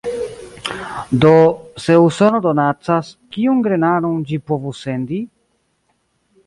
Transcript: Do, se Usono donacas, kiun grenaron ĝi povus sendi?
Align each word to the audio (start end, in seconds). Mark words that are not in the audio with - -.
Do, 1.25 1.35
se 1.83 1.93
Usono 2.07 2.39
donacas, 2.47 3.13
kiun 3.37 3.63
grenaron 3.69 4.19
ĝi 4.31 4.43
povus 4.51 4.83
sendi? 4.89 5.23